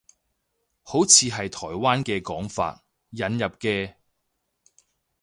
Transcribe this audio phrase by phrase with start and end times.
[0.81, 3.97] 好似係台灣嘅講法，引入嘅